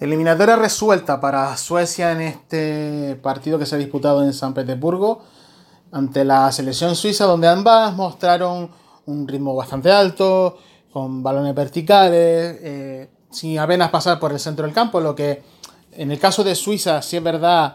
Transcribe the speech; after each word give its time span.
Eliminatoria 0.00 0.56
resuelta 0.56 1.20
para 1.20 1.54
Suecia 1.58 2.12
en 2.12 2.22
este 2.22 3.16
partido 3.22 3.58
que 3.58 3.66
se 3.66 3.74
ha 3.74 3.78
disputado 3.78 4.24
en 4.24 4.32
San 4.32 4.54
Petersburgo 4.54 5.22
ante 5.92 6.24
la 6.24 6.50
selección 6.52 6.96
suiza, 6.96 7.26
donde 7.26 7.48
ambas 7.48 7.94
mostraron 7.94 8.70
un 9.04 9.28
ritmo 9.28 9.54
bastante 9.54 9.92
alto, 9.92 10.56
con 10.90 11.22
balones 11.22 11.54
verticales, 11.54 12.58
eh, 12.62 13.10
sin 13.30 13.58
apenas 13.58 13.90
pasar 13.90 14.18
por 14.18 14.32
el 14.32 14.40
centro 14.40 14.64
del 14.64 14.74
campo, 14.74 15.02
lo 15.02 15.14
que 15.14 15.42
en 15.92 16.10
el 16.10 16.18
caso 16.18 16.42
de 16.42 16.54
Suiza 16.54 17.02
sí 17.02 17.18
es 17.18 17.22
verdad 17.22 17.74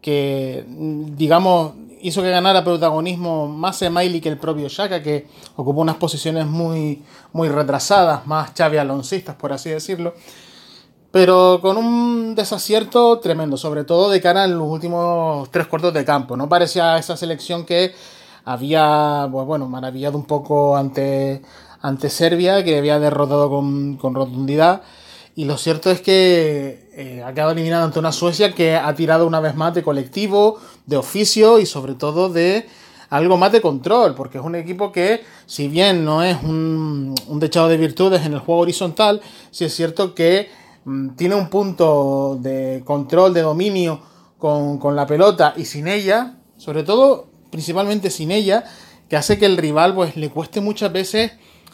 que, 0.00 0.64
digamos, 0.68 1.72
hizo 2.02 2.22
que 2.22 2.30
ganara 2.30 2.62
protagonismo 2.62 3.48
más 3.48 3.82
Emaili 3.82 4.20
que 4.20 4.28
el 4.28 4.38
propio 4.38 4.68
Shaka, 4.68 5.02
que 5.02 5.26
ocupó 5.56 5.80
unas 5.80 5.96
posiciones 5.96 6.46
muy, 6.46 7.02
muy 7.32 7.48
retrasadas, 7.48 8.28
más 8.28 8.52
Xavi 8.56 8.76
Aloncistas, 8.76 9.34
por 9.34 9.52
así 9.52 9.70
decirlo 9.70 10.14
pero 11.14 11.60
con 11.62 11.76
un 11.76 12.34
desacierto 12.34 13.20
tremendo, 13.20 13.56
sobre 13.56 13.84
todo 13.84 14.10
de 14.10 14.20
cara 14.20 14.46
en 14.46 14.58
los 14.58 14.68
últimos 14.68 15.48
tres 15.52 15.68
cuartos 15.68 15.94
de 15.94 16.04
campo. 16.04 16.36
No 16.36 16.48
parecía 16.48 16.98
esa 16.98 17.16
selección 17.16 17.64
que 17.64 17.94
había, 18.44 19.28
pues 19.30 19.46
bueno, 19.46 19.68
maravillado 19.68 20.18
un 20.18 20.24
poco 20.24 20.76
ante, 20.76 21.40
ante 21.80 22.10
Serbia, 22.10 22.64
que 22.64 22.78
había 22.78 22.98
derrotado 22.98 23.48
con, 23.48 23.96
rotundidad. 24.00 24.82
Y 25.36 25.44
lo 25.44 25.56
cierto 25.56 25.88
es 25.92 26.00
que 26.00 26.90
eh, 26.96 27.22
ha 27.24 27.32
quedado 27.32 27.52
eliminado 27.52 27.84
ante 27.84 28.00
una 28.00 28.10
Suecia 28.10 28.52
que 28.52 28.74
ha 28.74 28.92
tirado 28.96 29.28
una 29.28 29.38
vez 29.38 29.54
más 29.54 29.72
de 29.72 29.84
colectivo, 29.84 30.58
de 30.84 30.96
oficio 30.96 31.60
y 31.60 31.66
sobre 31.66 31.94
todo 31.94 32.28
de 32.28 32.66
algo 33.08 33.36
más 33.36 33.52
de 33.52 33.60
control, 33.60 34.16
porque 34.16 34.38
es 34.38 34.44
un 34.44 34.56
equipo 34.56 34.90
que, 34.90 35.22
si 35.46 35.68
bien 35.68 36.04
no 36.04 36.24
es 36.24 36.42
un, 36.42 37.14
un 37.28 37.38
dechado 37.38 37.68
de 37.68 37.76
virtudes 37.76 38.26
en 38.26 38.32
el 38.32 38.40
juego 38.40 38.62
horizontal, 38.62 39.20
sí 39.52 39.64
es 39.64 39.72
cierto 39.76 40.16
que 40.16 40.63
tiene 41.16 41.34
un 41.34 41.48
punto 41.48 42.38
de 42.40 42.82
control, 42.84 43.32
de 43.32 43.42
dominio 43.42 44.00
con, 44.38 44.94
la 44.94 45.06
pelota 45.06 45.54
y 45.56 45.64
sin 45.64 45.88
ella, 45.88 46.36
sobre 46.58 46.82
todo, 46.82 47.28
principalmente 47.50 48.10
sin 48.10 48.30
ella, 48.30 48.64
que 49.08 49.16
hace 49.16 49.38
que 49.38 49.46
el 49.46 49.56
rival 49.56 49.94
pues 49.94 50.16
le 50.16 50.28
cueste 50.28 50.60
muchas 50.60 50.92
veces 50.92 51.32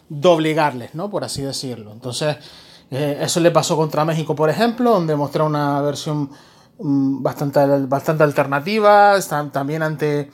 doblegarles, 0.08 0.94
¿no? 0.94 1.10
Por 1.10 1.24
así 1.24 1.42
decirlo. 1.42 1.92
Entonces, 1.92 2.36
eh, 2.90 3.18
eso 3.20 3.40
le 3.40 3.50
pasó 3.50 3.76
contra 3.76 4.04
México, 4.04 4.34
por 4.36 4.50
ejemplo, 4.50 4.92
donde 4.92 5.16
mostró 5.16 5.46
una 5.46 5.80
versión 5.80 6.30
mm, 6.78 7.22
bastante, 7.22 7.60
bastante 7.86 8.22
alternativa, 8.22 9.16
también 9.52 9.82
ante, 9.82 10.30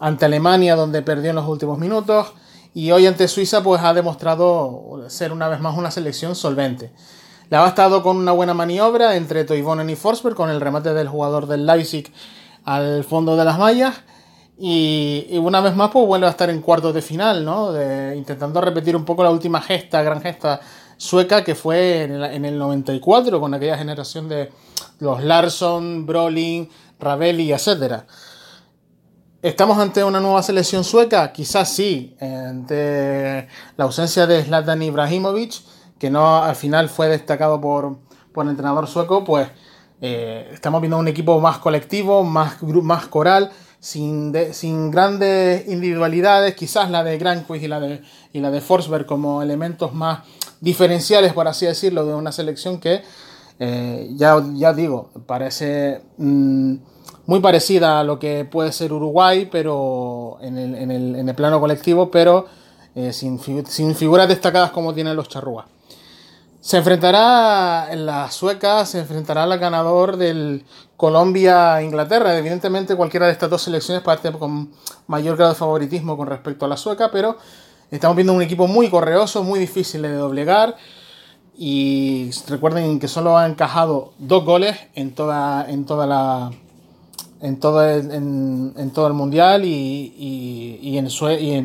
ante 0.00 0.24
Alemania, 0.24 0.74
donde 0.74 1.02
perdió 1.02 1.30
en 1.30 1.36
los 1.36 1.48
últimos 1.48 1.78
minutos, 1.78 2.32
y 2.74 2.90
hoy 2.90 3.06
ante 3.06 3.28
Suiza, 3.28 3.62
pues 3.62 3.82
ha 3.82 3.94
demostrado 3.94 5.04
ser 5.08 5.32
una 5.32 5.48
vez 5.48 5.60
más 5.60 5.76
una 5.78 5.90
selección 5.90 6.34
solvente. 6.34 6.92
Le 7.48 7.56
ha 7.56 7.60
bastado 7.60 8.02
con 8.02 8.16
una 8.16 8.32
buena 8.32 8.54
maniobra 8.54 9.14
entre 9.14 9.44
Toivonen 9.44 9.88
y 9.88 9.94
Forsberg 9.94 10.34
con 10.34 10.50
el 10.50 10.60
remate 10.60 10.92
del 10.92 11.08
jugador 11.08 11.46
del 11.46 11.64
Leipzig 11.64 12.12
al 12.64 13.04
fondo 13.04 13.36
de 13.36 13.44
las 13.44 13.58
mallas. 13.58 13.94
Y, 14.58 15.28
una 15.38 15.60
vez 15.60 15.76
más, 15.76 15.90
pues 15.90 16.06
vuelve 16.06 16.26
a 16.26 16.30
estar 16.30 16.50
en 16.50 16.60
cuartos 16.60 16.94
de 16.94 17.02
final, 17.02 17.44
¿no? 17.44 17.70
intentando 18.14 18.60
repetir 18.60 18.96
un 18.96 19.04
poco 19.04 19.22
la 19.22 19.30
última 19.30 19.60
gesta, 19.60 20.02
gran 20.02 20.20
gesta 20.20 20.60
sueca 20.96 21.44
que 21.44 21.54
fue 21.54 22.04
en 22.04 22.44
el, 22.44 22.58
94 22.58 23.38
con 23.38 23.54
aquella 23.54 23.76
generación 23.76 24.28
de 24.28 24.50
los 24.98 25.22
Larsson, 25.22 26.06
Brolin, 26.06 26.68
Ravelli, 26.98 27.52
etc. 27.52 28.02
¿Estamos 29.42 29.78
ante 29.78 30.02
una 30.02 30.20
nueva 30.20 30.42
selección 30.42 30.82
sueca? 30.82 31.32
Quizás 31.32 31.68
sí, 31.68 32.16
ante 32.20 33.46
la 33.76 33.84
ausencia 33.84 34.26
de 34.26 34.42
Zlatan 34.42 34.82
Ibrahimovic 34.82 35.75
que 35.98 36.10
no 36.10 36.42
al 36.42 36.56
final 36.56 36.88
fue 36.88 37.08
destacado 37.08 37.60
por, 37.60 37.98
por 38.32 38.44
el 38.44 38.50
entrenador 38.50 38.86
sueco, 38.86 39.24
pues 39.24 39.48
eh, 40.00 40.50
estamos 40.52 40.80
viendo 40.80 40.98
un 40.98 41.08
equipo 41.08 41.40
más 41.40 41.58
colectivo, 41.58 42.22
más, 42.22 42.62
más 42.62 43.06
coral, 43.06 43.50
sin, 43.80 44.34
sin 44.52 44.90
grandes 44.90 45.68
individualidades, 45.68 46.54
quizás 46.54 46.90
la 46.90 47.04
de 47.04 47.18
Granquist 47.18 47.64
y 47.64 47.68
la 47.68 47.80
de, 47.80 48.02
y 48.32 48.40
la 48.40 48.50
de 48.50 48.60
Forsberg 48.60 49.06
como 49.06 49.42
elementos 49.42 49.94
más 49.94 50.20
diferenciales, 50.60 51.32
por 51.32 51.48
así 51.48 51.66
decirlo, 51.66 52.04
de 52.04 52.14
una 52.14 52.32
selección 52.32 52.80
que, 52.80 53.02
eh, 53.58 54.10
ya, 54.16 54.42
ya 54.54 54.72
digo, 54.72 55.10
parece 55.26 56.02
mm, 56.18 56.74
muy 57.26 57.40
parecida 57.40 58.00
a 58.00 58.04
lo 58.04 58.18
que 58.18 58.44
puede 58.44 58.72
ser 58.72 58.92
Uruguay, 58.92 59.48
pero 59.50 60.38
en 60.40 60.58
el, 60.58 60.74
en 60.74 60.90
el, 60.90 61.16
en 61.16 61.28
el 61.28 61.34
plano 61.34 61.60
colectivo, 61.60 62.10
pero 62.10 62.46
eh, 62.94 63.12
sin, 63.12 63.38
sin, 63.66 63.94
figuras 63.94 64.28
destacadas 64.28 64.70
como 64.70 64.94
tienen 64.94 65.16
los 65.16 65.28
charrúas. 65.28 65.66
Se 66.66 66.78
enfrentará 66.78 67.92
en 67.92 68.06
la 68.06 68.28
sueca, 68.28 68.84
se 68.86 68.98
enfrentará 68.98 69.44
al 69.44 69.56
ganador 69.56 70.16
del 70.16 70.64
Colombia-Inglaterra. 70.96 72.36
Evidentemente 72.36 72.96
cualquiera 72.96 73.26
de 73.26 73.32
estas 73.32 73.48
dos 73.48 73.62
selecciones 73.62 74.02
parte 74.02 74.32
con 74.32 74.72
mayor 75.06 75.36
grado 75.36 75.52
de 75.52 75.58
favoritismo 75.60 76.16
con 76.16 76.26
respecto 76.26 76.64
a 76.64 76.68
la 76.68 76.76
sueca, 76.76 77.12
pero 77.12 77.36
estamos 77.92 78.16
viendo 78.16 78.32
un 78.32 78.42
equipo 78.42 78.66
muy 78.66 78.90
correoso, 78.90 79.44
muy 79.44 79.60
difícil 79.60 80.02
de 80.02 80.12
doblegar. 80.14 80.74
Y 81.56 82.32
recuerden 82.48 82.98
que 82.98 83.06
solo 83.06 83.38
ha 83.38 83.46
encajado 83.46 84.14
dos 84.18 84.44
goles 84.44 84.76
en 84.96 85.14
toda, 85.14 85.70
en 85.70 85.86
toda 85.86 86.08
la. 86.08 86.50
En 87.42 87.60
todo, 87.60 87.84
el, 87.84 88.10
en, 88.10 88.90
todo 88.92 89.06
el 89.06 89.12
mundial 89.12 89.64
y, 89.64 89.68
y, 90.18 90.98
en, 90.98 91.06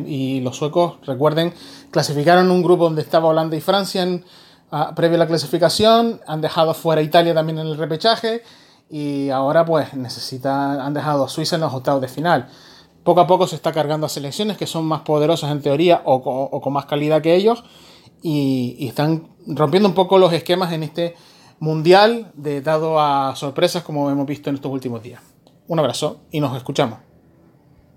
y, 0.06 0.40
los 0.42 0.56
suecos, 0.56 0.98
recuerden, 1.04 1.54
clasificaron 1.90 2.52
un 2.52 2.62
grupo 2.62 2.84
donde 2.84 3.02
estaba 3.02 3.28
Holanda 3.28 3.56
y 3.56 3.60
Francia 3.62 4.02
en, 4.02 4.22
Ah, 4.74 4.94
previo 4.94 5.16
a 5.16 5.18
la 5.18 5.26
clasificación, 5.26 6.22
han 6.26 6.40
dejado 6.40 6.72
fuera 6.72 7.02
Italia 7.02 7.34
también 7.34 7.58
en 7.58 7.66
el 7.66 7.76
repechaje 7.76 8.42
y 8.88 9.28
ahora 9.28 9.66
pues 9.66 9.92
necesitan, 9.92 10.80
han 10.80 10.94
dejado 10.94 11.24
a 11.24 11.28
Suiza 11.28 11.56
en 11.56 11.60
los 11.60 11.74
octavos 11.74 12.00
de 12.00 12.08
final. 12.08 12.48
Poco 13.04 13.20
a 13.20 13.26
poco 13.26 13.46
se 13.46 13.54
está 13.54 13.70
cargando 13.70 14.06
a 14.06 14.08
selecciones 14.08 14.56
que 14.56 14.66
son 14.66 14.86
más 14.86 15.02
poderosas 15.02 15.52
en 15.52 15.60
teoría 15.60 16.00
o, 16.06 16.58
con 16.62 16.72
más 16.72 16.86
calidad 16.86 17.20
que 17.20 17.34
ellos 17.34 17.64
y, 18.22 18.76
y, 18.78 18.88
están 18.88 19.28
rompiendo 19.46 19.90
un 19.90 19.94
poco 19.94 20.16
los 20.16 20.32
esquemas 20.32 20.72
en 20.72 20.84
este 20.84 21.16
mundial 21.60 22.32
de 22.32 22.62
dado 22.62 22.98
a 22.98 23.36
sorpresas 23.36 23.82
como 23.82 24.08
hemos 24.08 24.26
visto 24.26 24.48
en 24.48 24.56
estos 24.56 24.72
últimos 24.72 25.02
días. 25.02 25.20
Un 25.68 25.80
abrazo 25.80 26.22
y 26.30 26.40
nos 26.40 26.56
escuchamos. 26.56 27.11